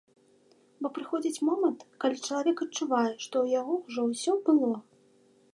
[0.85, 4.73] Бо прыходзіць момант, калі чалавек адчувае, што ў яго ўжо ўсё было.